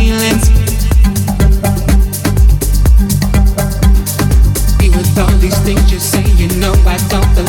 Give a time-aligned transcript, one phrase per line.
[0.00, 0.08] Be
[4.88, 7.39] with all these things you say, you know I don't.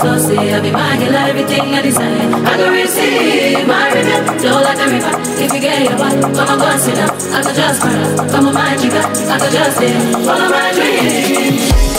[0.00, 2.32] Pastor say I be you everything I design.
[2.32, 5.12] I go receive my rhythm, flow like a river.
[5.36, 7.10] If you get your back, come on, down.
[7.34, 9.04] I could just run, come on, my jigger.
[9.28, 9.92] I could just stay,
[10.24, 11.89] follow my dreams.